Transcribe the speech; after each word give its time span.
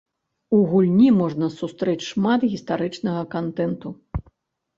У 0.55 0.61
гульні 0.69 1.09
можна 1.21 1.49
сустрэць 1.57 2.07
шмат 2.07 2.47
гістарычнага 2.55 3.21
кантэнту. 3.37 3.95